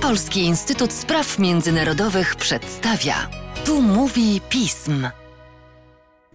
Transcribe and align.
Polski 0.00 0.40
Instytut 0.40 0.92
Spraw 0.92 1.38
Międzynarodowych 1.38 2.36
przedstawia. 2.36 3.30
Tu 3.64 3.82
mówi 3.82 4.40
pism. 4.48 5.08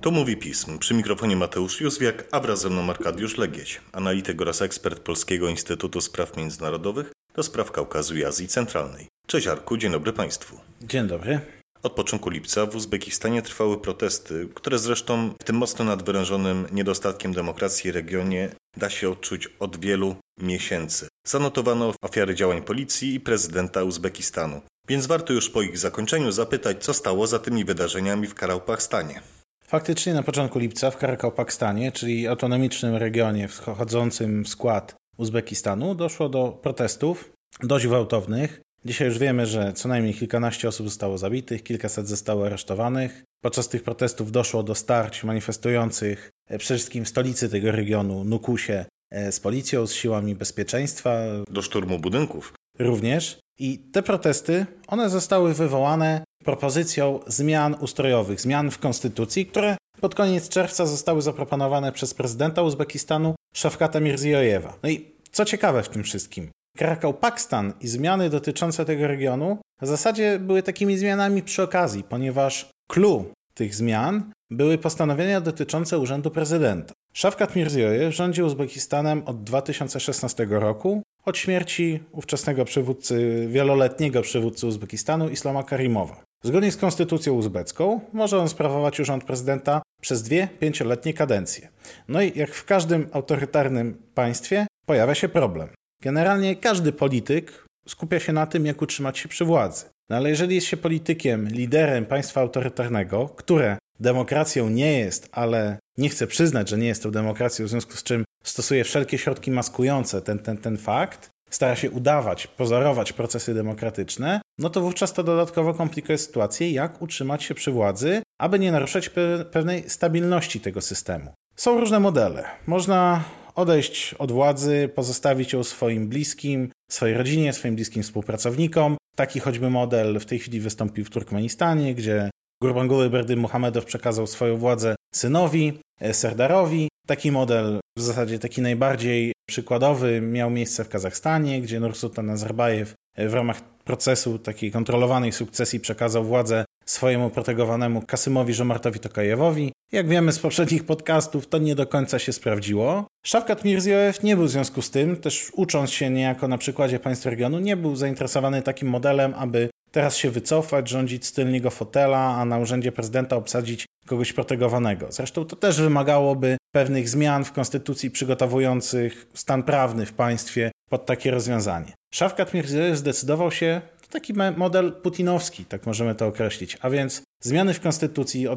Tu 0.02 0.12
mówi 0.12 0.38
pism. 0.38 0.80
Przy 0.80 0.94
mikrofonie 0.94 1.36
Mateusz 1.36 1.82
Józwiak, 1.82 2.26
a 2.32 2.40
wraz 2.40 2.62
ze 2.62 2.70
mną 2.70 2.90
Arkadiusz 2.90 3.38
Legieć, 3.38 3.82
analityk 3.92 4.42
oraz 4.42 4.62
ekspert 4.62 5.00
Polskiego 5.00 5.50
Instytutu 5.50 6.02
Spraw 6.02 6.38
Międzynarodowych 6.38 7.12
do 7.36 7.44
spraw 7.44 7.72
Kaukazu 7.72 8.18
i 8.18 8.26
Azji 8.26 8.48
Centralnej. 8.48 9.08
Cześć 9.28 9.48
Arku, 9.48 9.78
dzień 9.78 9.92
dobry 9.92 10.14
Państwu. 10.14 10.60
Dzień 10.82 11.08
dobry. 11.08 11.40
Od 11.84 11.94
początku 11.94 12.30
lipca 12.30 12.66
w 12.66 12.76
Uzbekistanie 12.76 13.42
trwały 13.42 13.82
protesty, 13.82 14.50
które 14.54 14.80
zresztą 14.80 15.34
w 15.42 15.44
tym 15.44 15.56
mocno 15.56 15.86
nadwyrężonym 15.86 16.68
niedostatkiem 16.72 17.34
demokracji 17.34 17.92
regionie 17.92 18.50
da 18.80 18.90
się 18.90 19.10
odczuć 19.10 19.48
od 19.60 19.80
wielu 19.80 20.16
miesięcy. 20.42 21.08
Zanotowano 21.28 21.94
ofiary 22.02 22.36
działań 22.36 22.62
policji 22.62 23.14
i 23.14 23.20
prezydenta 23.20 23.84
Uzbekistanu. 23.84 24.62
Więc 24.88 25.08
warto 25.08 25.34
już 25.34 25.50
po 25.50 25.62
ich 25.62 25.78
zakończeniu 25.78 26.32
zapytać, 26.32 26.84
co 26.84 26.94
stało 26.94 27.28
za 27.28 27.40
tymi 27.40 27.66
wydarzeniami 27.66 28.28
w 28.28 28.36
Karałpachstanie. 28.36 29.22
Faktycznie 29.68 30.14
na 30.14 30.24
początku 30.24 30.60
lipca 30.60 30.92
w 30.92 30.98
Karakałpakstanie, 30.98 31.92
czyli 31.92 32.28
autonomicznym 32.28 32.96
regionie 32.96 33.48
wchodzącym 33.48 34.44
w 34.44 34.50
skład 34.50 34.96
Uzbekistanu, 35.18 35.96
doszło 35.96 36.30
do 36.30 36.52
protestów 36.52 37.32
dość 37.64 37.88
gwałtownych. 37.88 38.62
Dzisiaj 38.86 39.08
już 39.08 39.18
wiemy, 39.18 39.46
że 39.46 39.74
co 39.74 39.90
najmniej 39.90 40.14
kilkanaście 40.14 40.68
osób 40.68 40.88
zostało 40.88 41.18
zabitych, 41.18 41.64
kilkaset 41.64 42.08
zostało 42.08 42.46
aresztowanych. 42.46 43.24
Podczas 43.44 43.70
tych 43.70 43.84
protestów 43.84 44.32
doszło 44.32 44.64
do 44.64 44.76
starć 44.76 45.24
manifestujących 45.24 46.30
przede 46.58 46.78
wszystkim 46.78 47.06
w 47.06 47.10
stolicy 47.10 47.50
tego 47.50 47.72
regionu, 47.72 48.24
Nukusie, 48.24 48.86
e, 49.12 49.32
z 49.32 49.40
policją, 49.40 49.88
z 49.88 49.94
siłami 49.94 50.36
bezpieczeństwa. 50.36 51.20
Do 51.50 51.62
szturmu 51.62 52.00
budynków. 52.00 52.54
Również. 52.80 53.40
I 53.60 53.80
te 53.80 54.04
protesty, 54.04 54.66
one 54.88 55.10
zostały 55.10 55.54
wywołane 55.54 56.24
propozycją 56.44 57.20
zmian 57.28 57.76
ustrojowych, 57.80 58.42
zmian 58.42 58.72
w 58.72 58.78
konstytucji, 58.78 59.46
które 59.46 59.78
pod 60.02 60.16
koniec 60.16 60.50
czerwca 60.50 60.86
zostały 60.86 61.22
zaproponowane 61.22 61.92
przez 61.92 62.14
prezydenta 62.14 62.62
Uzbekistanu 62.62 63.36
Szafkata 63.56 64.00
Mirziyoyewa. 64.00 64.80
No 64.84 64.90
i 64.90 65.12
co 65.32 65.46
ciekawe 65.46 65.84
w 65.84 65.90
tym 65.90 66.04
wszystkim, 66.04 66.52
Krakał 66.78 67.14
Pakstan 67.14 67.74
i 67.82 67.88
zmiany 67.88 68.30
dotyczące 68.30 68.86
tego 68.86 69.08
regionu 69.08 69.58
w 69.82 69.88
zasadzie 69.88 70.40
były 70.40 70.64
takimi 70.64 70.98
zmianami 70.98 71.44
przy 71.44 71.64
okazji, 71.64 72.04
ponieważ 72.04 72.70
clue 72.92 73.26
tych 73.54 73.76
zmian 73.76 74.32
były 74.52 74.78
postanowienia 74.78 75.42
dotyczące 75.42 76.00
urzędu 76.00 76.32
prezydenta. 76.32 76.94
Szafkat 77.14 77.56
Mirziyoyev 77.56 78.16
rządził 78.16 78.46
Uzbekistanem 78.46 79.24
od 79.26 79.44
2016 79.44 80.48
roku, 80.50 81.04
od 81.26 81.38
śmierci 81.38 82.04
ówczesnego 82.12 82.66
przywódcy, 82.66 83.48
wieloletniego 83.50 84.22
przywódcy 84.22 84.68
Uzbekistanu 84.68 85.30
Islama 85.30 85.64
Karimowa. 85.64 86.24
Zgodnie 86.44 86.72
z 86.72 86.78
konstytucją 86.78 87.34
uzbecką 87.34 88.02
może 88.14 88.40
on 88.40 88.50
sprawować 88.50 89.00
urząd 89.00 89.24
prezydenta 89.24 89.82
przez 90.02 90.24
dwie 90.24 90.48
pięcioletnie 90.60 91.14
kadencje. 91.14 91.70
No 92.08 92.22
i 92.22 92.32
jak 92.36 92.54
w 92.54 92.66
każdym 92.66 93.08
autorytarnym 93.12 94.02
państwie 94.14 94.68
pojawia 94.86 95.16
się 95.16 95.30
problem. 95.30 95.70
Generalnie 96.02 96.56
każdy 96.56 96.92
polityk 96.92 97.66
skupia 97.88 98.20
się 98.20 98.34
na 98.34 98.48
tym, 98.48 98.66
jak 98.66 98.82
utrzymać 98.82 99.18
się 99.18 99.30
przy 99.30 99.46
władzy. 99.46 99.86
No 100.10 100.16
ale 100.18 100.30
jeżeli 100.30 100.56
jest 100.56 100.68
się 100.68 100.78
politykiem, 100.78 101.48
liderem 101.48 102.06
państwa 102.06 102.42
autorytarnego, 102.42 103.30
które 103.30 103.78
demokracją 104.00 104.70
nie 104.70 105.00
jest, 105.00 105.30
ale 105.32 105.78
nie 105.98 106.10
chce 106.10 106.28
przyznać, 106.28 106.70
że 106.70 106.78
nie 106.78 106.88
jest 106.88 107.04
to 107.04 107.12
demokracją, 107.12 107.66
w 107.66 107.70
związku 107.70 107.94
z 107.94 108.04
czym 108.04 108.24
stosuje 108.44 108.84
wszelkie 108.84 109.18
środki 109.18 109.52
maskujące 109.52 110.22
ten, 110.22 110.40
ten, 110.40 110.58
ten 110.58 110.78
fakt, 110.78 111.30
stara 111.50 111.76
się 111.76 111.92
udawać, 111.92 112.48
pozorować 112.48 113.14
procesy 113.14 113.54
demokratyczne, 113.54 114.42
no 114.60 114.70
to 114.70 114.82
wówczas 114.82 115.14
to 115.14 115.24
dodatkowo 115.24 115.74
komplikuje 115.74 116.18
sytuację, 116.18 116.72
jak 116.72 117.02
utrzymać 117.02 117.44
się 117.44 117.54
przy 117.54 117.72
władzy, 117.72 118.22
aby 118.40 118.60
nie 118.60 118.72
naruszać 118.72 119.10
pe 119.10 119.46
pewnej 119.46 119.90
stabilności 119.90 120.60
tego 120.60 120.82
systemu. 120.82 121.34
Są 121.56 121.80
różne 121.80 122.00
modele. 122.00 122.44
Można 122.68 123.24
odejść 123.56 124.14
od 124.14 124.32
władzy, 124.32 124.90
pozostawić 124.96 125.54
ją 125.54 125.64
swoim 125.64 126.08
bliskim, 126.08 126.72
swojej 126.92 127.18
rodzinie, 127.18 127.54
swoim 127.54 127.76
bliskim 127.76 128.04
współpracownikom. 128.04 128.98
Taki 129.16 129.40
choćby 129.40 129.70
model 129.70 130.20
w 130.20 130.26
tej 130.26 130.40
chwili 130.40 130.60
wystąpił 130.60 131.06
w 131.06 131.10
Turkmenistanie, 131.10 131.96
gdzie 131.96 132.30
Gurbanguly 132.62 133.10
Berdy 133.10 133.36
Muhammedow 133.36 133.86
przekazał 133.86 134.28
swoją 134.28 134.58
władzę 134.58 134.96
synowi, 135.16 135.80
e, 136.02 136.14
Serdarowi. 136.14 136.88
Taki 137.08 137.32
model, 137.32 137.80
w 137.98 138.02
zasadzie 138.02 138.40
taki 138.40 138.62
najbardziej 138.62 139.34
przykładowy, 139.50 140.22
miał 140.22 140.50
miejsce 140.50 140.84
w 140.84 140.90
Kazachstanie, 140.90 141.62
gdzie 141.62 141.80
Nursultan 141.80 142.26
Nazarbajew 142.26 142.94
e, 143.16 143.30
w 143.30 143.34
ramach 143.34 143.62
procesu 143.62 144.40
takiej 144.40 144.72
kontrolowanej 144.72 145.32
sukcesji 145.32 145.80
przekazał 145.80 146.24
władzę 146.24 146.66
swojemu 146.86 147.30
protegowanemu 147.30 148.02
Kasymowi 148.02 148.54
Żomartowi 148.54 149.00
Tokajewowi. 149.00 149.72
Jak 149.92 150.08
wiemy 150.08 150.32
z 150.32 150.40
poprzednich 150.40 150.86
podcastów, 150.86 151.48
to 151.48 151.58
nie 151.58 151.76
do 151.76 151.88
końca 151.88 152.20
się 152.20 152.34
sprawdziło. 152.34 153.08
Szafkat 153.26 153.66
Mirziojew 153.66 154.24
nie 154.24 154.36
był 154.36 154.46
w 154.46 154.50
związku 154.50 154.82
z 154.82 154.92
tym, 154.92 155.18
też 155.18 155.52
ucząc 155.56 155.92
się 155.92 156.10
niejako 156.10 156.48
na 156.48 156.58
przykładzie 156.58 157.00
państw 157.00 157.26
regionu, 157.26 157.60
nie 157.60 157.78
był 157.78 157.96
zainteresowany 157.96 158.62
takim 158.62 158.88
modelem, 158.88 159.34
aby 159.38 159.70
teraz 159.92 160.18
się 160.18 160.32
wycofać, 160.32 160.90
rządzić 160.90 161.26
z 161.26 161.34
tylnego 161.34 161.70
fotela, 161.70 162.20
a 162.20 162.46
na 162.46 162.58
urzędzie 162.58 162.92
prezydenta 162.92 163.36
obsadzić 163.36 163.86
kogoś 164.06 164.34
protegowanego. 164.34 165.12
Zresztą 165.12 165.46
to 165.46 165.56
też 165.56 165.82
wymagałoby 165.82 166.58
pewnych 166.72 167.10
zmian 167.10 167.46
w 167.46 167.52
konstytucji 167.52 168.12
przygotowujących 168.12 169.28
stan 169.34 169.64
prawny 169.64 170.06
w 170.06 170.14
państwie 170.14 170.72
pod 170.90 171.06
takie 171.06 171.32
rozwiązanie. 171.32 171.94
Szafkat 172.14 172.54
Mirziojew 172.54 172.98
zdecydował 172.98 173.52
się 173.52 173.82
taki 174.10 174.34
model 174.58 174.94
putinowski, 175.02 175.66
tak 175.66 175.86
możemy 175.86 176.16
to 176.16 176.28
określić, 176.28 176.78
a 176.82 176.90
więc 176.90 177.22
zmiany 177.44 177.74
w 177.74 177.80
konstytucji 177.80 178.48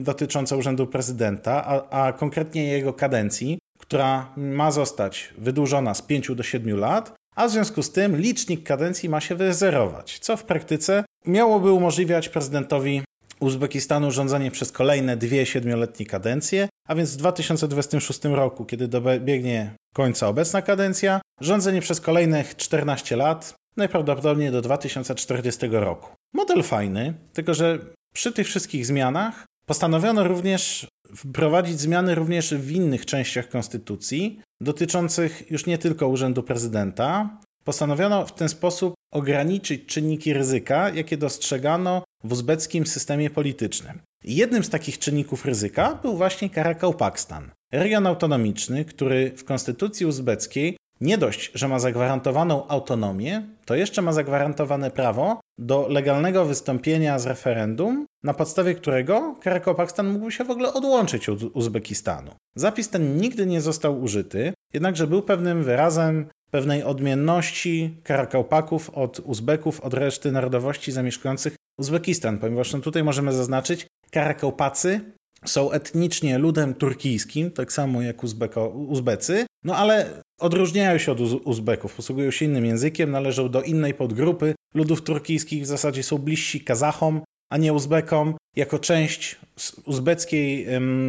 dotyczące 0.00 0.56
urzędu 0.56 0.86
prezydenta, 0.86 1.64
a, 1.64 2.06
a 2.06 2.12
konkretnie 2.12 2.64
jego 2.64 2.92
kadencji, 2.92 3.58
która 3.78 4.32
ma 4.36 4.70
zostać 4.70 5.34
wydłużona 5.38 5.94
z 5.94 6.02
5 6.02 6.30
do 6.34 6.42
7 6.42 6.78
lat, 6.78 7.17
a 7.38 7.48
w 7.48 7.50
związku 7.50 7.82
z 7.82 7.90
tym 7.90 8.16
licznik 8.16 8.62
kadencji 8.62 9.08
ma 9.08 9.20
się 9.20 9.34
wyzerować, 9.34 10.18
co 10.18 10.36
w 10.36 10.44
praktyce 10.44 11.04
miałoby 11.26 11.72
umożliwiać 11.72 12.28
prezydentowi 12.28 13.02
Uzbekistanu 13.40 14.10
rządzenie 14.10 14.50
przez 14.50 14.72
kolejne 14.72 15.16
dwie 15.16 15.46
siedmioletnie 15.46 16.06
kadencje, 16.06 16.68
a 16.88 16.94
więc 16.94 17.14
w 17.14 17.16
2026 17.16 18.24
roku, 18.24 18.64
kiedy 18.64 18.88
dobiegnie 18.88 19.74
końca 19.94 20.28
obecna 20.28 20.62
kadencja, 20.62 21.20
rządzenie 21.40 21.80
przez 21.80 22.00
kolejnych 22.00 22.56
14 22.56 23.16
lat, 23.16 23.54
najprawdopodobniej 23.76 24.50
do 24.50 24.62
2040 24.62 25.66
roku. 25.70 26.10
Model 26.34 26.62
fajny, 26.62 27.14
tylko 27.32 27.54
że 27.54 27.78
przy 28.14 28.32
tych 28.32 28.46
wszystkich 28.46 28.86
zmianach 28.86 29.46
postanowiono 29.66 30.28
również 30.28 30.86
wprowadzić 31.16 31.80
zmiany 31.80 32.14
również 32.14 32.54
w 32.54 32.70
innych 32.70 33.06
częściach 33.06 33.48
konstytucji, 33.48 34.40
dotyczących 34.60 35.50
już 35.50 35.66
nie 35.66 35.78
tylko 35.78 36.08
urzędu 36.08 36.42
prezydenta. 36.42 37.38
Postanowiono 37.64 38.26
w 38.26 38.34
ten 38.34 38.48
sposób 38.48 38.94
ograniczyć 39.12 39.86
czynniki 39.86 40.32
ryzyka, 40.32 40.90
jakie 40.90 41.16
dostrzegano 41.16 42.02
w 42.24 42.32
uzbeckim 42.32 42.86
systemie 42.86 43.30
politycznym. 43.30 43.98
Jednym 44.24 44.64
z 44.64 44.70
takich 44.70 44.98
czynników 44.98 45.44
ryzyka 45.44 45.94
był 46.02 46.16
właśnie 46.16 46.50
Karakałpakstan, 46.50 47.50
region 47.72 48.06
autonomiczny, 48.06 48.84
który 48.84 49.32
w 49.36 49.44
konstytucji 49.44 50.06
uzbeckiej 50.06 50.76
nie 51.00 51.18
dość, 51.18 51.50
że 51.54 51.68
ma 51.68 51.78
zagwarantowaną 51.78 52.68
autonomię, 52.68 53.42
to 53.64 53.74
jeszcze 53.74 54.02
ma 54.02 54.12
zagwarantowane 54.12 54.90
prawo 54.90 55.40
do 55.58 55.88
legalnego 55.88 56.44
wystąpienia 56.44 57.18
z 57.18 57.26
referendum, 57.26 58.06
na 58.28 58.34
podstawie 58.34 58.74
którego 58.74 59.34
Karakopakstan 59.40 60.08
mógłby 60.08 60.32
się 60.32 60.44
w 60.44 60.50
ogóle 60.50 60.72
odłączyć 60.72 61.28
od 61.28 61.42
Uzbekistanu. 61.42 62.30
Zapis 62.56 62.88
ten 62.88 63.16
nigdy 63.16 63.46
nie 63.46 63.60
został 63.60 64.02
użyty, 64.02 64.52
jednakże 64.72 65.06
był 65.06 65.22
pewnym 65.22 65.64
wyrazem 65.64 66.26
pewnej 66.50 66.82
odmienności 66.82 67.96
Karakałpaków 68.02 68.90
od 68.90 69.20
Uzbeków, 69.20 69.80
od 69.80 69.94
reszty 69.94 70.32
narodowości 70.32 70.92
zamieszkujących 70.92 71.56
Uzbekistan, 71.78 72.38
ponieważ 72.38 72.72
no 72.72 72.80
tutaj 72.80 73.04
możemy 73.04 73.32
zaznaczyć, 73.32 73.86
Karakałpacy 74.10 75.00
są 75.44 75.70
etnicznie 75.70 76.38
ludem 76.38 76.74
turkijskim, 76.74 77.50
tak 77.50 77.72
samo 77.72 78.02
jak 78.02 78.24
Uzbeko, 78.24 78.68
Uzbecy, 78.68 79.46
no 79.64 79.76
ale 79.76 80.22
odróżniają 80.40 80.98
się 80.98 81.12
od 81.12 81.20
Uzbeków, 81.20 81.94
posługują 81.94 82.30
się 82.30 82.44
innym 82.44 82.66
językiem, 82.66 83.10
należą 83.10 83.48
do 83.48 83.62
innej 83.62 83.94
podgrupy 83.94 84.54
ludów 84.74 85.02
turkijskich, 85.02 85.62
w 85.62 85.66
zasadzie 85.66 86.02
są 86.02 86.18
bliżsi 86.18 86.60
Kazachom, 86.60 87.20
a 87.50 87.56
nie 87.56 87.72
Uzbekom. 87.72 88.34
Jako 88.56 88.78
część 88.78 89.36
Uzbeckiej 89.84 90.66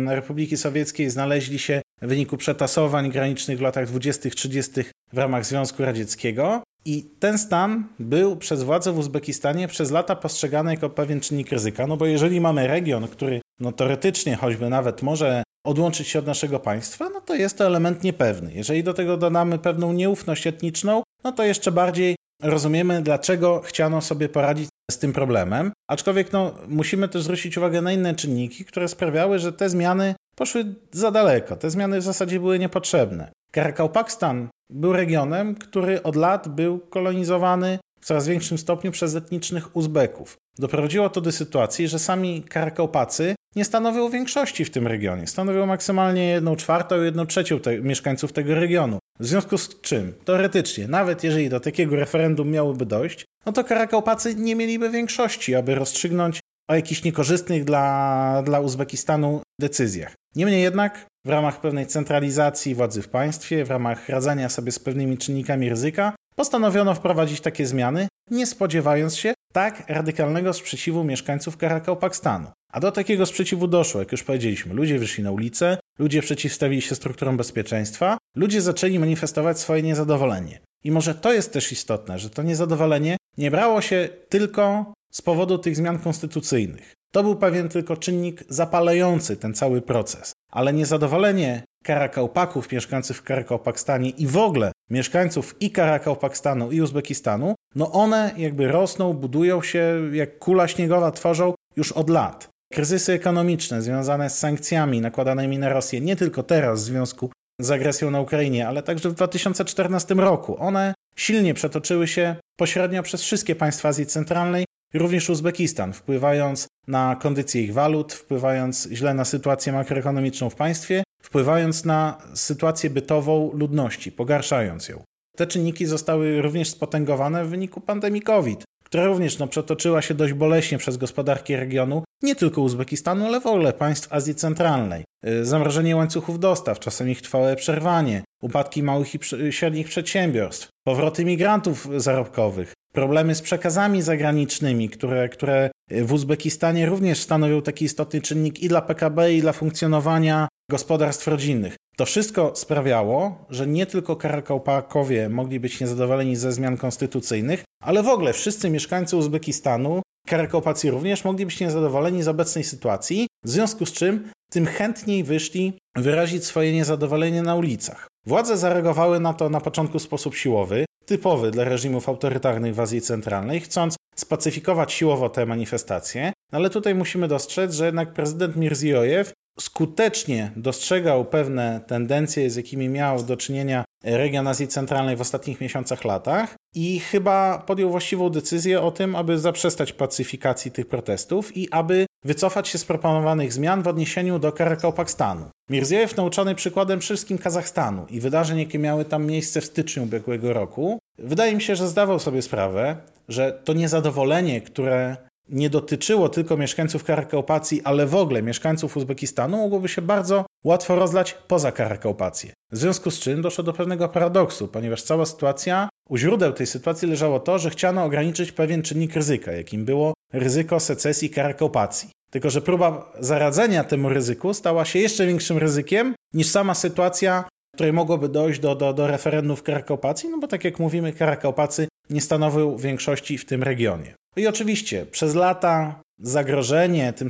Republiki 0.07 0.57
Sowieckiej 0.57 1.09
znaleźli 1.09 1.59
się 1.59 1.81
w 2.01 2.07
wyniku 2.07 2.37
przetasowań 2.37 3.11
granicznych 3.11 3.57
w 3.57 3.61
latach 3.61 3.91
20-30 3.91 4.83
w 5.13 5.17
ramach 5.17 5.45
Związku 5.45 5.83
Radzieckiego. 5.83 6.63
I 6.85 7.03
ten 7.19 7.37
stan 7.37 7.87
był 7.99 8.35
przez 8.35 8.63
władze 8.63 8.91
w 8.91 8.97
Uzbekistanie 8.97 9.67
przez 9.67 9.91
lata 9.91 10.15
postrzegany 10.15 10.71
jako 10.71 10.89
pewien 10.89 11.19
czynnik 11.19 11.51
ryzyka, 11.51 11.87
no 11.87 11.97
bo 11.97 12.05
jeżeli 12.05 12.41
mamy 12.41 12.67
region, 12.67 13.07
który 13.07 13.41
no 13.59 13.71
teoretycznie 13.71 14.35
choćby 14.35 14.69
nawet 14.69 15.01
może 15.01 15.43
odłączyć 15.65 16.07
się 16.07 16.19
od 16.19 16.25
naszego 16.25 16.59
państwa, 16.59 17.09
no 17.13 17.21
to 17.21 17.35
jest 17.35 17.57
to 17.57 17.65
element 17.65 18.03
niepewny. 18.03 18.53
Jeżeli 18.53 18.83
do 18.83 18.93
tego 18.93 19.17
dodamy 19.17 19.59
pewną 19.59 19.93
nieufność 19.93 20.47
etniczną, 20.47 21.03
no 21.23 21.31
to 21.31 21.43
jeszcze 21.43 21.71
bardziej 21.71 22.15
rozumiemy, 22.41 23.01
dlaczego 23.01 23.61
chciano 23.65 24.01
sobie 24.01 24.29
poradzić 24.29 24.69
z 24.91 24.97
tym 24.97 25.13
problemem. 25.13 25.71
Aczkolwiek 25.89 26.33
no, 26.33 26.55
musimy 26.67 27.07
też 27.07 27.23
zwrócić 27.23 27.57
uwagę 27.57 27.81
na 27.81 27.91
inne 27.91 28.15
czynniki, 28.15 28.65
które 28.65 28.87
sprawiały, 28.87 29.39
że 29.39 29.53
te 29.53 29.69
zmiany 29.69 30.15
poszły 30.35 30.75
za 30.91 31.11
daleko. 31.11 31.55
Te 31.55 31.69
zmiany 31.69 31.99
w 31.99 32.03
zasadzie 32.03 32.39
były 32.39 32.59
niepotrzebne. 32.59 33.31
Karakałpakstan 33.51 34.49
był 34.69 34.93
regionem, 34.93 35.55
który 35.55 36.03
od 36.03 36.15
lat 36.15 36.47
był 36.47 36.79
kolonizowany 36.79 37.79
w 38.01 38.05
coraz 38.05 38.27
większym 38.27 38.57
stopniu 38.57 38.91
przez 38.91 39.15
etnicznych 39.15 39.75
Uzbeków. 39.75 40.37
Doprowadziło 40.59 41.09
to 41.09 41.21
do 41.21 41.31
sytuacji, 41.31 41.87
że 41.87 41.99
sami 41.99 42.43
Karakałpacy 42.43 43.35
nie 43.55 43.65
stanowią 43.65 44.09
większości 44.09 44.65
w 44.65 44.71
tym 44.71 44.87
regionie. 44.87 45.27
Stanowią 45.27 45.65
maksymalnie 45.65 46.27
1 46.27 46.55
czwartą, 46.55 47.01
1 47.01 47.27
trzecią 47.27 47.59
te, 47.59 47.81
mieszkańców 47.81 48.33
tego 48.33 48.55
regionu. 48.55 48.99
W 49.19 49.27
związku 49.27 49.57
z 49.57 49.81
czym, 49.81 50.13
teoretycznie, 50.25 50.87
nawet 50.87 51.23
jeżeli 51.23 51.49
do 51.49 51.59
takiego 51.59 51.95
referendum 51.95 52.51
miałoby 52.51 52.85
dojść, 52.85 53.25
no 53.45 53.51
to 53.51 53.63
Karakałpacy 53.63 54.35
nie 54.35 54.55
mieliby 54.55 54.89
większości, 54.89 55.55
aby 55.55 55.75
rozstrzygnąć 55.75 56.39
o 56.69 56.75
jakichś 56.75 57.03
niekorzystnych 57.03 57.65
dla, 57.65 58.43
dla 58.45 58.59
Uzbekistanu 58.59 59.41
decyzjach. 59.61 60.13
Niemniej 60.35 60.61
jednak, 60.61 61.05
w 61.25 61.29
ramach 61.29 61.61
pewnej 61.61 61.87
centralizacji 61.87 62.75
władzy 62.75 63.01
w 63.01 63.09
państwie, 63.09 63.65
w 63.65 63.69
ramach 63.69 64.09
radzenia 64.09 64.49
sobie 64.49 64.71
z 64.71 64.79
pewnymi 64.79 65.17
czynnikami 65.17 65.69
ryzyka, 65.69 66.13
postanowiono 66.35 66.95
wprowadzić 66.95 67.41
takie 67.41 67.65
zmiany, 67.65 68.07
nie 68.31 68.45
spodziewając 68.45 69.15
się 69.15 69.33
tak 69.53 69.83
radykalnego 69.87 70.53
sprzeciwu 70.53 71.03
mieszkańców 71.03 71.57
Karakałpakstanu. 71.57 72.47
A 72.71 72.79
do 72.79 72.91
takiego 72.91 73.25
sprzeciwu 73.25 73.67
doszło, 73.67 73.99
jak 73.99 74.11
już 74.11 74.23
powiedzieliśmy. 74.23 74.73
Ludzie 74.73 74.99
wyszli 74.99 75.23
na 75.23 75.31
ulicę, 75.31 75.77
ludzie 75.99 76.21
przeciwstawili 76.21 76.81
się 76.81 76.95
strukturom 76.95 77.37
bezpieczeństwa, 77.37 78.17
ludzie 78.35 78.61
zaczęli 78.61 78.99
manifestować 78.99 79.59
swoje 79.59 79.81
niezadowolenie. 79.81 80.59
I 80.83 80.91
może 80.91 81.15
to 81.15 81.33
jest 81.33 81.53
też 81.53 81.71
istotne, 81.71 82.19
że 82.19 82.29
to 82.29 82.43
niezadowolenie 82.43 83.17
nie 83.37 83.51
brało 83.51 83.81
się 83.81 84.09
tylko 84.29 84.93
z 85.11 85.21
powodu 85.21 85.57
tych 85.57 85.75
zmian 85.75 85.99
konstytucyjnych. 85.99 86.93
To 87.11 87.23
był 87.23 87.35
pewien 87.35 87.69
tylko 87.69 87.97
czynnik 87.97 88.43
zapalający 88.49 89.37
ten 89.37 89.53
cały 89.53 89.81
proces. 89.81 90.33
Ale 90.51 90.73
niezadowolenie 90.73 91.63
Karakałpaków 91.83 92.71
mieszkających 92.71 93.17
w 93.17 93.23
Karakałpakstanie 93.23 94.09
i 94.09 94.27
w 94.27 94.37
ogóle 94.37 94.71
mieszkańców 94.89 95.55
i 95.59 95.71
Karakałpakstanu 95.71 96.71
i 96.71 96.81
Uzbekistanu, 96.81 97.55
no 97.75 97.91
one 97.91 98.31
jakby 98.37 98.67
rosną, 98.67 99.13
budują 99.13 99.61
się 99.61 100.01
jak 100.13 100.39
kula 100.39 100.67
śniegowa 100.67 101.11
tworzą 101.11 101.53
już 101.75 101.91
od 101.91 102.09
lat. 102.09 102.49
Kryzysy 102.73 103.13
ekonomiczne 103.13 103.81
związane 103.81 104.29
z 104.29 104.37
sankcjami 104.37 105.01
nakładanymi 105.01 105.57
na 105.57 105.69
Rosję, 105.69 106.01
nie 106.01 106.15
tylko 106.15 106.43
teraz 106.43 106.81
w 106.81 106.85
związku 106.85 107.31
z 107.59 107.71
agresją 107.71 108.11
na 108.11 108.21
Ukrainie, 108.21 108.67
ale 108.67 108.83
także 108.83 109.09
w 109.09 109.13
2014 109.13 110.15
roku, 110.15 110.55
one 110.59 110.93
silnie 111.15 111.53
przetoczyły 111.53 112.07
się 112.07 112.35
pośrednio 112.59 113.03
przez 113.03 113.21
wszystkie 113.21 113.55
państwa 113.55 113.89
Azji 113.89 114.05
Centralnej, 114.05 114.65
również 114.93 115.29
Uzbekistan, 115.29 115.93
wpływając 115.93 116.67
na 116.87 117.15
kondycję 117.15 117.61
ich 117.61 117.73
walut, 117.73 118.13
wpływając 118.13 118.87
źle 118.91 119.13
na 119.13 119.25
sytuację 119.25 119.73
makroekonomiczną 119.73 120.49
w 120.49 120.55
państwie, 120.55 121.03
wpływając 121.21 121.85
na 121.85 122.17
sytuację 122.33 122.89
bytową 122.89 123.51
ludności, 123.53 124.11
pogarszając 124.11 124.89
ją. 124.89 125.03
Te 125.37 125.47
czynniki 125.47 125.85
zostały 125.85 126.41
również 126.41 126.69
spotęgowane 126.69 127.45
w 127.45 127.49
wyniku 127.49 127.81
pandemii 127.81 128.21
COVID, 128.21 128.63
która 128.89 129.05
również 129.05 129.39
no, 129.39 129.47
przetoczyła 129.47 130.01
się 130.01 130.13
dość 130.13 130.33
boleśnie 130.33 130.77
przez 130.77 130.97
gospodarki 130.97 131.55
regionu, 131.55 132.03
nie 132.21 132.35
tylko 132.35 132.61
Uzbekistanu, 132.61 133.25
ale 133.25 133.41
w 133.41 133.45
ogóle 133.45 133.73
państw 133.73 134.13
Azji 134.13 134.35
Centralnej. 134.35 135.03
Y, 135.27 135.45
zamrożenie 135.45 135.95
łańcuchów 135.95 136.39
dostaw, 136.39 136.79
czasem 136.79 137.09
ich 137.09 137.21
trwałe 137.21 137.55
przerwanie, 137.55 138.23
upadki 138.41 138.83
małych 138.83 139.15
i 139.15 139.19
średnich 139.51 139.87
przedsiębiorstw, 139.87 140.67
powroty 140.87 141.25
migrantów 141.25 141.87
zarobkowych, 141.97 142.73
problemy 142.93 143.35
z 143.35 143.41
przekazami 143.41 144.01
zagranicznymi, 144.01 144.89
które, 144.89 145.29
które 145.29 145.71
w 145.91 146.13
Uzbekistanie 146.13 146.85
również 146.85 147.19
stanowią 147.19 147.61
taki 147.61 147.85
istotny 147.85 148.21
czynnik 148.21 148.59
i 148.59 148.67
dla 148.67 148.81
PKB, 148.81 149.33
i 149.33 149.41
dla 149.41 149.53
funkcjonowania 149.53 150.47
gospodarstw 150.71 151.27
rodzinnych. 151.27 151.75
To 151.97 152.05
wszystko 152.05 152.51
sprawiało, 152.55 153.45
że 153.49 153.67
nie 153.67 153.85
tylko 153.85 154.15
Karakałpakowie 154.15 155.29
mogli 155.29 155.59
być 155.59 155.79
niezadowoleni 155.79 156.35
ze 156.35 156.51
zmian 156.51 156.77
konstytucyjnych, 156.77 157.63
ale 157.83 158.03
w 158.03 158.07
ogóle 158.07 158.33
wszyscy 158.33 158.69
mieszkańcy 158.69 159.17
Uzbekistanu, 159.17 160.01
Karakałpacy 160.27 160.91
również, 160.91 161.23
mogli 161.23 161.45
być 161.45 161.59
niezadowoleni 161.59 162.23
z 162.23 162.27
obecnej 162.27 162.63
sytuacji, 162.63 163.27
w 163.45 163.49
związku 163.49 163.85
z 163.85 163.91
czym 163.91 164.31
tym 164.51 164.65
chętniej 164.65 165.23
wyszli 165.23 165.73
wyrazić 165.97 166.45
swoje 166.45 166.73
niezadowolenie 166.73 167.41
na 167.41 167.55
ulicach. 167.55 168.07
Władze 168.25 168.57
zareagowały 168.57 169.19
na 169.19 169.33
to 169.33 169.49
na 169.49 169.61
początku 169.61 169.99
w 169.99 170.01
sposób 170.01 170.35
siłowy, 170.35 170.85
typowy 171.09 171.51
dla 171.51 171.63
reżimów 171.63 172.09
autorytarnych 172.09 172.75
w 172.75 172.79
Azji 172.79 173.01
Centralnej, 173.01 173.59
chcąc 173.59 173.95
spacyfikować 174.15 174.93
siłowo 174.93 175.29
te 175.29 175.45
manifestacje, 175.45 176.33
ale 176.51 176.69
tutaj 176.69 176.95
musimy 176.95 177.27
dostrzec, 177.27 177.73
że 177.73 177.85
jednak 177.85 178.13
prezydent 178.13 178.55
Mirziojew 178.55 179.33
skutecznie 179.59 180.51
dostrzegał 180.55 181.25
pewne 181.25 181.81
tendencje, 181.87 182.49
z 182.49 182.55
jakimi 182.55 182.89
miał 182.89 183.23
do 183.23 183.37
czynienia 183.37 183.83
region 184.03 184.47
Azji 184.47 184.67
Centralnej 184.67 185.15
w 185.15 185.21
ostatnich 185.21 185.61
miesiącach, 185.61 186.05
latach 186.05 186.55
i 186.75 186.99
chyba 186.99 187.63
podjął 187.67 187.89
właściwą 187.89 188.29
decyzję 188.29 188.81
o 188.81 188.91
tym, 188.91 189.15
aby 189.15 189.39
zaprzestać 189.39 189.93
pacyfikacji 189.93 190.71
tych 190.71 190.87
protestów 190.87 191.57
i 191.57 191.71
aby 191.71 192.05
wycofać 192.25 192.67
się 192.67 192.77
z 192.77 192.85
proponowanych 192.85 193.53
zmian 193.53 193.83
w 193.83 193.87
odniesieniu 193.87 194.39
do 194.39 194.51
Karakałpakstanu. 194.51 195.45
Mirziejew 195.69 196.17
nauczony 196.17 196.55
przykładem 196.55 196.99
wszystkim 196.99 197.37
Kazachstanu 197.37 198.05
i 198.09 198.19
wydarzeń, 198.19 198.59
jakie 198.59 198.79
miały 198.79 199.05
tam 199.05 199.25
miejsce 199.25 199.61
w 199.61 199.65
styczniu 199.65 200.03
ubiegłego 200.03 200.53
roku, 200.53 200.98
wydaje 201.23 201.55
mi 201.55 201.61
się, 201.61 201.75
że 201.75 201.87
zdawał 201.87 202.19
sobie 202.19 202.41
sprawę, 202.41 202.97
że 203.27 203.61
to 203.63 203.73
niezadowolenie, 203.73 204.61
które 204.61 205.17
nie 205.49 205.69
dotyczyło 205.69 206.29
tylko 206.29 206.57
mieszkańców 206.57 207.03
Karakałpacji, 207.03 207.81
ale 207.83 208.05
w 208.05 208.15
ogóle 208.15 208.41
mieszkańców 208.41 208.97
Uzbekistanu, 208.97 209.57
mogłoby 209.57 209.87
się 209.87 210.01
bardzo 210.01 210.45
łatwo 210.63 210.95
rozlać 210.95 211.37
poza 211.47 211.71
Karakałpację. 211.71 212.53
W 212.71 212.77
związku 212.77 213.11
z 213.11 213.19
czym 213.19 213.41
doszło 213.41 213.63
do 213.63 213.73
pewnego 213.73 214.09
paradoksu, 214.09 214.67
ponieważ 214.67 215.03
cała 215.03 215.25
sytuacja, 215.25 215.89
u 216.09 216.17
źródeł 216.17 216.53
tej 216.53 216.67
sytuacji 216.67 217.07
leżało 217.07 217.39
to, 217.39 217.59
że 217.59 217.69
chciano 217.69 218.03
ograniczyć 218.03 218.51
pewien 218.51 218.81
czynnik 218.81 219.15
ryzyka, 219.15 219.51
jakim 219.51 219.85
było 219.85 220.13
ryzyko 220.33 220.79
secesji 220.79 221.29
Karakałpacji. 221.29 222.09
Tylko, 222.31 222.49
że 222.49 222.61
próba 222.61 223.11
zaradzenia 223.19 223.83
temu 223.83 224.09
ryzyku 224.09 224.53
stała 224.53 224.85
się 224.85 224.99
jeszcze 224.99 225.25
większym 225.25 225.57
ryzykiem 225.57 226.15
niż 226.33 226.47
sama 226.47 226.73
sytuacja, 226.73 227.43
której 227.79 227.93
mogłoby 227.93 228.29
dojść 228.29 228.59
do, 228.59 228.75
do, 228.75 228.93
do 228.93 229.07
referendum 229.07 229.55
w 229.55 229.63
Karakałpacji, 229.63 230.29
no 230.29 230.37
bo 230.37 230.47
tak 230.47 230.63
jak 230.63 230.79
mówimy, 230.79 231.13
Karakałpacy 231.13 231.87
nie 232.09 232.21
stanowią 232.21 232.77
większości 232.77 233.37
w 233.37 233.45
tym 233.45 233.63
regionie. 233.63 234.13
I 234.37 234.47
oczywiście 234.47 235.05
przez 235.05 235.35
lata 235.35 236.01
zagrożenie 236.21 237.13
tym, 237.13 237.29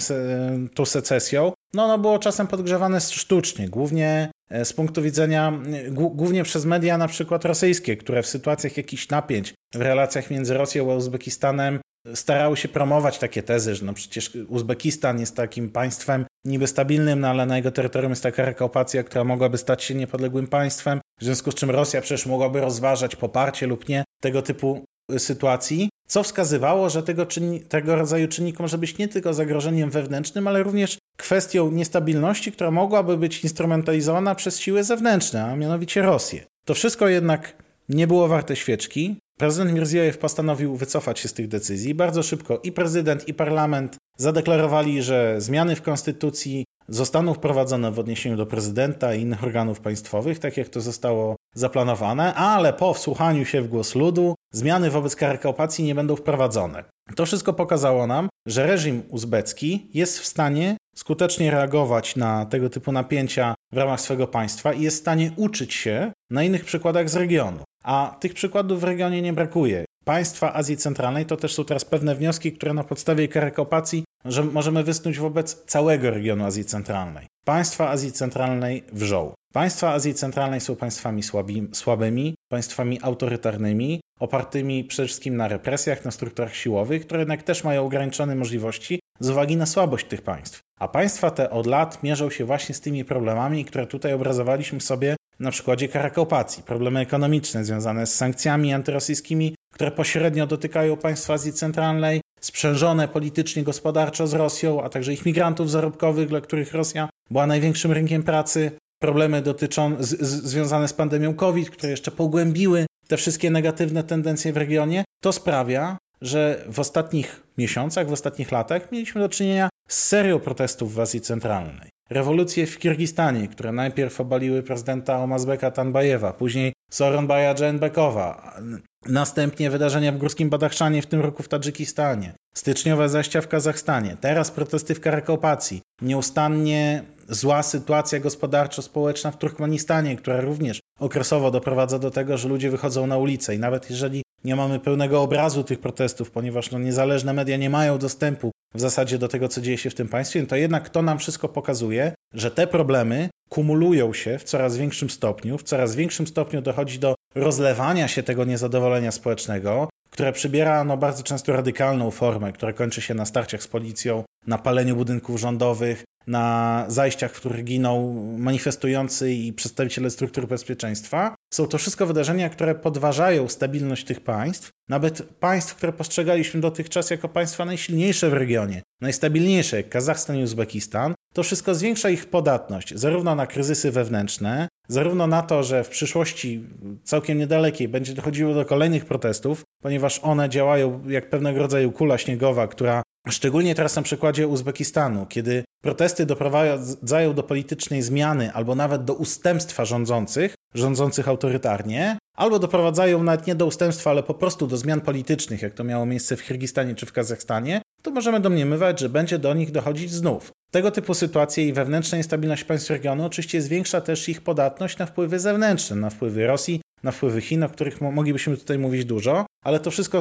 tą 0.73 0.85
secesją 0.85 1.53
no, 1.73 1.83
ono 1.83 1.97
było 1.97 2.19
czasem 2.19 2.47
podgrzewane 2.47 3.01
sztucznie, 3.01 3.69
głównie 3.69 4.31
e, 4.49 4.65
z 4.65 4.73
punktu 4.73 5.01
widzenia, 5.01 5.53
głównie 5.91 6.43
przez 6.43 6.65
media 6.65 6.97
na 6.97 7.07
przykład 7.07 7.45
rosyjskie, 7.45 7.97
które 7.97 8.23
w 8.23 8.27
sytuacjach 8.27 8.77
jakichś 8.77 9.09
napięć 9.09 9.53
w 9.73 9.81
relacjach 9.81 10.31
między 10.31 10.53
Rosją 10.53 10.91
a 10.91 10.95
Uzbekistanem 10.95 11.79
starały 12.15 12.57
się 12.57 12.67
promować 12.67 13.19
takie 13.19 13.43
tezy, 13.43 13.75
że 13.75 13.85
no 13.85 13.93
przecież 13.93 14.31
Uzbekistan 14.47 15.19
jest 15.19 15.35
takim 15.35 15.69
państwem 15.69 16.25
niby 16.45 16.67
stabilnym, 16.67 17.19
no 17.19 17.27
ale 17.27 17.45
na 17.45 17.57
jego 17.57 17.71
terytorium 17.71 18.11
jest 18.11 18.23
taka 18.23 18.45
rekaupacja, 18.45 19.03
która 19.03 19.23
mogłaby 19.23 19.57
stać 19.57 19.83
się 19.83 19.95
niepodległym 19.95 20.47
państwem, 20.47 21.01
w 21.19 21.23
związku 21.23 21.51
z 21.51 21.55
czym 21.55 21.69
Rosja 21.69 22.01
przecież 22.01 22.25
mogłaby 22.25 22.61
rozważać 22.61 23.15
poparcie 23.15 23.67
lub 23.67 23.89
nie 23.89 24.03
tego 24.21 24.41
typu 24.41 24.85
sytuacji, 25.17 25.89
co 26.07 26.23
wskazywało, 26.23 26.89
że 26.89 27.03
tego, 27.03 27.25
czynni- 27.25 27.59
tego 27.59 27.95
rodzaju 27.95 28.27
czynnik 28.27 28.59
może 28.59 28.77
być 28.77 28.97
nie 28.97 29.07
tylko 29.07 29.33
zagrożeniem 29.33 29.89
wewnętrznym, 29.89 30.47
ale 30.47 30.63
również 30.63 30.97
kwestią 31.17 31.71
niestabilności, 31.71 32.51
która 32.51 32.71
mogłaby 32.71 33.17
być 33.17 33.43
instrumentalizowana 33.43 34.35
przez 34.35 34.59
siły 34.59 34.83
zewnętrzne, 34.83 35.45
a 35.45 35.55
mianowicie 35.55 36.01
Rosję. 36.01 36.45
To 36.65 36.73
wszystko 36.73 37.07
jednak 37.07 37.63
nie 37.89 38.07
było 38.07 38.27
warte 38.27 38.55
świeczki. 38.55 39.17
Prezydent 39.39 39.73
Mirziejew 39.73 40.17
postanowił 40.17 40.75
wycofać 40.75 41.19
się 41.19 41.27
z 41.27 41.33
tych 41.33 41.47
decyzji. 41.47 41.95
Bardzo 41.95 42.23
szybko 42.23 42.59
i 42.63 42.71
prezydent, 42.71 43.27
i 43.27 43.33
parlament 43.33 43.97
zadeklarowali, 44.17 45.03
że 45.03 45.41
zmiany 45.41 45.75
w 45.75 45.81
konstytucji 45.81 46.65
zostaną 46.87 47.33
wprowadzone 47.33 47.91
w 47.91 47.99
odniesieniu 47.99 48.37
do 48.37 48.45
prezydenta 48.45 49.13
i 49.13 49.21
innych 49.21 49.43
organów 49.43 49.79
państwowych, 49.79 50.39
tak 50.39 50.57
jak 50.57 50.69
to 50.69 50.81
zostało 50.81 51.35
zaplanowane, 51.55 52.33
ale 52.33 52.73
po 52.73 52.93
wsłuchaniu 52.93 53.45
się 53.45 53.61
w 53.61 53.67
głos 53.67 53.95
ludu 53.95 54.35
zmiany 54.53 54.89
wobec 54.89 55.15
Karakałpacji 55.15 55.85
nie 55.85 55.95
będą 55.95 56.15
wprowadzone. 56.15 56.83
To 57.15 57.25
wszystko 57.25 57.53
pokazało 57.53 58.07
nam, 58.07 58.29
że 58.47 58.67
reżim 58.67 59.03
uzbecki 59.09 59.89
jest 59.93 60.19
w 60.19 60.25
stanie 60.25 60.77
skutecznie 60.99 61.51
reagować 61.51 62.15
na 62.15 62.45
tego 62.45 62.69
typu 62.69 62.91
napięcia 62.91 63.55
w 63.73 63.77
ramach 63.77 64.01
swego 64.01 64.27
państwa 64.27 64.73
i 64.73 64.81
jest 64.81 64.97
w 64.97 64.99
stanie 64.99 65.31
uczyć 65.35 65.73
się 65.73 66.11
na 66.29 66.43
innych 66.43 66.65
przykładach 66.65 67.09
z 67.09 67.15
regionu. 67.15 67.63
A 67.83 68.17
tych 68.19 68.33
przykładów 68.33 68.81
w 68.81 68.83
regionie 68.83 69.21
nie 69.21 69.33
brakuje. 69.33 69.85
Państwa 70.05 70.53
Azji 70.53 70.77
Centralnej 70.77 71.25
to 71.25 71.37
też 71.37 71.53
są 71.53 71.65
teraz 71.65 71.85
pewne 71.85 72.15
wnioski, 72.15 72.51
które 72.51 72.73
na 72.73 72.83
podstawie 72.83 73.27
Karakałpacji 73.27 74.03
że 74.25 74.43
możemy 74.43 74.83
wysnuć 74.83 75.19
wobec 75.19 75.63
całego 75.65 76.09
regionu 76.09 76.45
Azji 76.45 76.65
Centralnej. 76.65 77.27
Państwa 77.45 77.89
Azji 77.89 78.11
Centralnej 78.11 78.83
wrzą. 78.93 79.33
Państwa 79.53 79.93
Azji 79.93 80.13
Centralnej 80.13 80.61
są 80.61 80.75
państwami 80.75 81.23
słabi, 81.23 81.67
słabymi, 81.73 82.35
państwami 82.51 82.99
autorytarnymi, 83.01 84.01
opartymi 84.19 84.83
przede 84.83 85.07
wszystkim 85.07 85.37
na 85.37 85.47
represjach, 85.47 86.05
na 86.05 86.11
strukturach 86.11 86.55
siłowych, 86.55 87.05
które 87.05 87.19
jednak 87.19 87.43
też 87.43 87.63
mają 87.63 87.85
ograniczone 87.85 88.35
możliwości 88.35 88.99
z 89.19 89.29
uwagi 89.29 89.57
na 89.57 89.65
słabość 89.65 90.05
tych 90.05 90.21
państw. 90.21 90.59
A 90.79 90.87
państwa 90.87 91.31
te 91.31 91.49
od 91.49 91.65
lat 91.65 92.03
mierzą 92.03 92.29
się 92.29 92.45
właśnie 92.45 92.75
z 92.75 92.81
tymi 92.81 93.05
problemami, 93.05 93.65
które 93.65 93.87
tutaj 93.87 94.13
obrazowaliśmy 94.13 94.81
sobie 94.81 95.15
na 95.39 95.51
przykładzie 95.51 95.87
Karakopacji. 95.87 96.63
Problemy 96.63 96.99
ekonomiczne 96.99 97.65
związane 97.65 98.07
z 98.07 98.15
sankcjami 98.15 98.73
antyrosyjskimi, 98.73 99.55
które 99.73 99.91
pośrednio 99.91 100.47
dotykają 100.47 100.97
państw 100.97 101.29
Azji 101.29 101.53
Centralnej, 101.53 102.21
sprzężone 102.41 103.07
politycznie, 103.07 103.63
gospodarczo 103.63 104.27
z 104.27 104.33
Rosją, 104.33 104.83
a 104.83 104.89
także 104.89 105.13
ich 105.13 105.25
migrantów 105.25 105.71
zarobkowych, 105.71 106.27
dla 106.27 106.41
których 106.41 106.73
Rosja 106.73 107.09
była 107.31 107.47
największym 107.47 107.91
rynkiem 107.91 108.23
pracy, 108.23 108.71
problemy 109.01 109.41
dotyczą, 109.41 109.95
z, 109.99 110.21
z, 110.21 110.43
związane 110.43 110.87
z 110.87 110.93
pandemią 110.93 111.33
COVID, 111.33 111.69
które 111.69 111.91
jeszcze 111.91 112.11
pogłębiły 112.11 112.85
te 113.07 113.17
wszystkie 113.17 113.49
negatywne 113.51 114.03
tendencje 114.03 114.53
w 114.53 114.57
regionie, 114.57 115.03
to 115.21 115.31
sprawia, 115.31 115.97
że 116.21 116.65
w 116.71 116.79
ostatnich 116.79 117.43
miesiącach, 117.57 118.07
w 118.07 118.13
ostatnich 118.13 118.51
latach 118.51 118.91
mieliśmy 118.91 119.21
do 119.21 119.29
czynienia 119.29 119.69
z 119.89 120.07
serią 120.07 120.39
protestów 120.39 120.93
w 120.93 120.99
Azji 120.99 121.21
Centralnej. 121.21 121.89
Rewolucje 122.09 122.67
w 122.67 122.79
Kirgistanie, 122.79 123.47
które 123.47 123.71
najpierw 123.71 124.21
obaliły 124.21 124.63
prezydenta 124.63 125.19
Omazbeka 125.19 125.71
Tanbajewa, 125.71 126.33
później 126.33 126.73
Soronbaja 126.91 127.55
Dżenbekowa, 127.55 128.57
następnie 129.05 129.69
wydarzenia 129.69 130.11
w 130.11 130.17
Górskim 130.17 130.49
Badachszanie, 130.49 131.01
w 131.01 131.07
tym 131.07 131.21
roku 131.21 131.43
w 131.43 131.47
Tadżykistanie, 131.47 132.33
styczniowe 132.55 133.09
zajścia 133.09 133.41
w 133.41 133.47
Kazachstanie, 133.47 134.17
teraz 134.21 134.51
protesty 134.51 134.95
w 134.95 135.01
Karakopacji, 135.01 135.81
nieustannie 136.01 137.03
zła 137.29 137.63
sytuacja 137.63 138.19
gospodarczo-społeczna 138.19 139.31
w 139.31 139.37
Turkmenistanie, 139.37 140.15
która 140.15 140.41
również 140.41 140.79
okresowo 140.99 141.51
doprowadza 141.51 141.99
do 141.99 142.11
tego, 142.11 142.37
że 142.37 142.49
ludzie 142.49 142.71
wychodzą 142.71 143.07
na 143.07 143.17
ulicę 143.17 143.55
i 143.55 143.59
nawet 143.59 143.89
jeżeli 143.89 144.21
nie 144.43 144.55
mamy 144.55 144.79
pełnego 144.79 145.21
obrazu 145.21 145.63
tych 145.63 145.79
protestów, 145.79 146.31
ponieważ 146.31 146.71
no, 146.71 146.79
niezależne 146.79 147.33
media 147.33 147.57
nie 147.57 147.69
mają 147.69 147.97
dostępu 147.97 148.51
w 148.73 148.79
zasadzie 148.79 149.17
do 149.17 149.27
tego, 149.27 149.47
co 149.47 149.61
dzieje 149.61 149.77
się 149.77 149.89
w 149.89 149.95
tym 149.95 150.07
państwie, 150.07 150.45
to 150.45 150.55
jednak 150.55 150.89
to 150.89 151.01
nam 151.01 151.19
wszystko 151.19 151.49
pokazuje, 151.49 152.13
że 152.33 152.51
te 152.51 152.67
problemy 152.67 153.29
kumulują 153.49 154.13
się 154.13 154.39
w 154.39 154.43
coraz 154.43 154.77
większym 154.77 155.09
stopniu, 155.09 155.57
w 155.57 155.63
coraz 155.63 155.95
większym 155.95 156.27
stopniu 156.27 156.61
dochodzi 156.61 156.99
do 156.99 157.15
rozlewania 157.35 158.07
się 158.07 158.23
tego 158.23 158.45
niezadowolenia 158.45 159.11
społecznego, 159.11 159.89
które 160.09 160.31
przybiera 160.31 160.83
no, 160.83 160.97
bardzo 160.97 161.23
często 161.23 161.53
radykalną 161.53 162.11
formę, 162.11 162.53
która 162.53 162.73
kończy 162.73 163.01
się 163.01 163.13
na 163.13 163.25
starciach 163.25 163.63
z 163.63 163.67
policją, 163.67 164.23
na 164.47 164.57
paleniu 164.57 164.95
budynków 164.95 165.39
rządowych, 165.39 166.03
na 166.27 166.85
zajściach, 166.87 167.31
w 167.31 167.39
których 167.39 167.63
giną 167.63 168.13
manifestujący 168.37 169.33
i 169.33 169.53
przedstawiciele 169.53 170.09
struktur 170.09 170.47
bezpieczeństwa. 170.47 171.35
Są 171.53 171.67
to 171.67 171.77
wszystko 171.77 172.05
wydarzenia, 172.05 172.49
które 172.49 172.75
podważają 172.75 173.47
stabilność 173.47 174.05
tych 174.05 174.21
państw, 174.21 174.69
nawet 174.89 175.23
państw, 175.23 175.75
które 175.75 175.93
postrzegaliśmy 175.93 176.61
dotychczas 176.61 177.09
jako 177.09 177.29
państwa 177.29 177.65
najsilniejsze 177.65 178.29
w 178.29 178.33
regionie, 178.33 178.81
najstabilniejsze, 179.01 179.77
jak 179.77 179.89
Kazachstan 179.89 180.37
i 180.37 180.43
Uzbekistan. 180.43 181.13
To 181.33 181.43
wszystko 181.43 181.75
zwiększa 181.75 182.09
ich 182.09 182.25
podatność 182.25 182.93
zarówno 182.95 183.35
na 183.35 183.47
kryzysy 183.47 183.91
wewnętrzne, 183.91 184.67
zarówno 184.87 185.27
na 185.27 185.41
to, 185.41 185.63
że 185.63 185.83
w 185.83 185.89
przyszłości 185.89 186.63
całkiem 187.03 187.37
niedalekiej 187.37 187.87
będzie 187.87 188.13
dochodziło 188.13 188.53
do 188.53 188.65
kolejnych 188.65 189.05
protestów, 189.05 189.63
ponieważ 189.81 190.19
one 190.23 190.49
działają 190.49 191.01
jak 191.07 191.29
pewnego 191.29 191.59
rodzaju 191.59 191.91
kula 191.91 192.17
śniegowa, 192.17 192.67
która 192.67 193.01
Szczególnie 193.27 193.75
teraz 193.75 193.95
na 193.95 194.01
przykładzie 194.01 194.47
Uzbekistanu, 194.47 195.25
kiedy 195.25 195.63
protesty 195.83 196.25
doprowadzają 196.25 197.33
do 197.33 197.43
politycznej 197.43 198.01
zmiany 198.01 198.53
albo 198.53 198.75
nawet 198.75 199.03
do 199.03 199.13
ustępstwa 199.13 199.85
rządzących, 199.85 200.55
rządzących 200.75 201.27
autorytarnie, 201.27 202.17
albo 202.37 202.59
doprowadzają 202.59 203.23
nawet 203.23 203.47
nie 203.47 203.55
do 203.55 203.65
ustępstwa, 203.65 204.09
ale 204.09 204.23
po 204.23 204.33
prostu 204.33 204.67
do 204.67 204.77
zmian 204.77 205.01
politycznych, 205.01 205.61
jak 205.61 205.73
to 205.73 205.83
miało 205.83 206.05
miejsce 206.05 206.37
w 206.37 206.43
Kirgistanie 206.43 206.95
czy 206.95 207.05
w 207.05 207.13
Kazachstanie, 207.13 207.81
to 208.01 208.11
możemy 208.11 208.39
domniemywać, 208.39 208.99
że 208.99 209.09
będzie 209.09 209.39
do 209.39 209.53
nich 209.53 209.71
dochodzić 209.71 210.11
znów. 210.11 210.51
Tego 210.71 210.91
typu 210.91 211.13
sytuacje 211.13 211.67
i 211.67 211.73
wewnętrzna 211.73 212.17
niestabilność 212.17 212.63
państw 212.63 212.89
regionu 212.89 213.25
oczywiście 213.25 213.61
zwiększa 213.61 214.01
też 214.01 214.29
ich 214.29 214.41
podatność 214.41 214.97
na 214.97 215.05
wpływy 215.05 215.39
zewnętrzne, 215.39 215.95
na 215.95 216.09
wpływy 216.09 216.47
Rosji, 216.47 216.81
na 217.03 217.11
wpływy 217.11 217.41
Chin, 217.41 217.63
o 217.63 217.69
których 217.69 218.01
moglibyśmy 218.01 218.57
tutaj 218.57 218.77
mówić 218.77 219.05
dużo, 219.05 219.45
ale 219.65 219.79
to 219.79 219.91
wszystko 219.91 220.19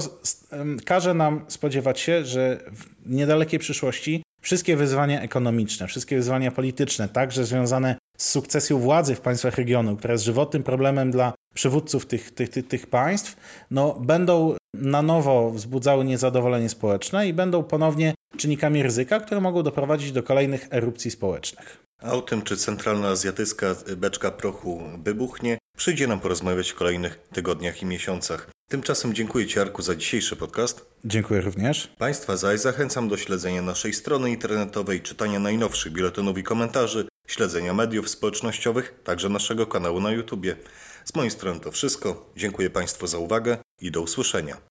każe 0.84 1.14
nam 1.14 1.44
spodziewać 1.48 2.00
się, 2.00 2.24
że 2.24 2.60
w 2.72 3.10
niedalekiej 3.10 3.58
przyszłości 3.58 4.22
wszystkie 4.40 4.76
wyzwania 4.76 5.22
ekonomiczne, 5.22 5.86
wszystkie 5.86 6.16
wyzwania 6.16 6.50
polityczne, 6.50 7.08
także 7.08 7.44
związane 7.44 7.96
z 8.18 8.28
sukcesją 8.28 8.78
władzy 8.78 9.14
w 9.14 9.20
państwach 9.20 9.54
regionu, 9.54 9.96
która 9.96 10.12
jest 10.12 10.24
żywotnym 10.24 10.62
problemem 10.62 11.10
dla 11.10 11.32
przywódców 11.54 12.06
tych, 12.06 12.30
tych, 12.30 12.48
tych, 12.48 12.68
tych 12.68 12.86
państw, 12.86 13.36
no, 13.70 14.00
będą 14.00 14.56
na 14.74 15.02
nowo 15.02 15.50
wzbudzały 15.50 16.04
niezadowolenie 16.04 16.68
społeczne 16.68 17.28
i 17.28 17.32
będą 17.32 17.62
ponownie 17.62 18.14
czynnikami 18.36 18.82
ryzyka, 18.82 19.20
które 19.20 19.40
mogą 19.40 19.62
doprowadzić 19.62 20.12
do 20.12 20.22
kolejnych 20.22 20.68
erupcji 20.70 21.10
społecznych. 21.10 21.84
A 22.02 22.12
o 22.12 22.22
tym, 22.22 22.42
czy 22.42 22.56
centralna 22.56 23.08
azjatycka 23.08 23.74
beczka 23.96 24.30
prochu 24.30 24.82
wybuchnie, 25.04 25.58
przyjdzie 25.78 26.06
nam 26.06 26.20
porozmawiać 26.20 26.70
w 26.70 26.74
kolejnych 26.74 27.18
tygodniach 27.32 27.82
i 27.82 27.86
miesiącach. 27.86 28.50
Tymczasem 28.68 29.14
dziękuję 29.14 29.46
Ci, 29.46 29.60
Arku, 29.60 29.82
za 29.82 29.96
dzisiejszy 29.96 30.36
podcast. 30.36 30.86
Dziękuję 31.04 31.40
również. 31.40 31.94
Państwa 31.98 32.36
zaś 32.36 32.60
zachęcam 32.60 33.08
do 33.08 33.16
śledzenia 33.16 33.62
naszej 33.62 33.92
strony 33.92 34.30
internetowej, 34.30 35.00
czytania 35.00 35.38
najnowszych 35.38 35.92
biuletynów 35.92 36.38
i 36.38 36.42
komentarzy, 36.42 37.08
śledzenia 37.26 37.74
mediów 37.74 38.08
społecznościowych, 38.08 38.94
także 39.04 39.28
naszego 39.28 39.66
kanału 39.66 40.00
na 40.00 40.10
YouTubie. 40.10 40.56
Z 41.04 41.14
mojej 41.14 41.30
strony 41.30 41.60
to 41.60 41.72
wszystko. 41.72 42.32
Dziękuję 42.36 42.70
Państwu 42.70 43.06
za 43.06 43.18
uwagę 43.18 43.58
i 43.80 43.90
do 43.90 44.02
usłyszenia. 44.02 44.56